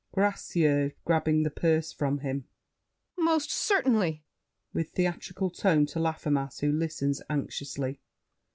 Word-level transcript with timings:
GRACIEUX 0.15 0.95
(grabbing 1.05 1.43
the 1.43 1.51
purse 1.51 1.93
from 1.93 2.21
him). 2.21 2.45
Most 3.19 3.51
certainly! 3.51 4.23
[With 4.73 4.93
theatrical 4.93 5.51
tone 5.51 5.85
to 5.85 5.99
Laffemas, 5.99 6.61
who 6.61 6.71
listens 6.71 7.21
anxiously. 7.29 7.99